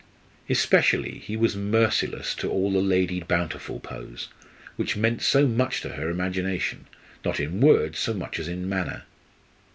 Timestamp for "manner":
8.67-9.03